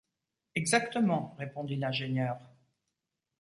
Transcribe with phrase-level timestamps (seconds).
[0.55, 2.39] Exactement,» répondit l’ingénieur